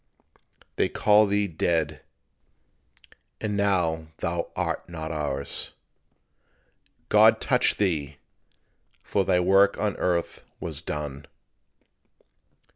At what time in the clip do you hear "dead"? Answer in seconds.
1.45-2.01